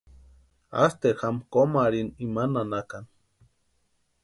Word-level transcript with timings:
Asteru 0.83 1.19
jáma 1.21 1.45
kómu 1.53 1.77
arhini 1.85 2.15
imani 2.25 2.53
nanakani. 2.53 3.09